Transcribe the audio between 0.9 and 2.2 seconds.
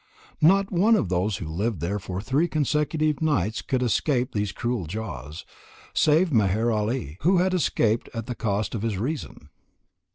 of those who lived there for